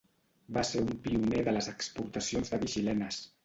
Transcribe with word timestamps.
Va 0.57 0.63
ser 0.69 0.81
un 0.85 0.89
pioner 1.03 1.45
de 1.49 1.55
les 1.59 1.69
exportacions 1.77 2.53
de 2.55 2.65
vi 2.67 2.75
xilenes. 2.77 3.25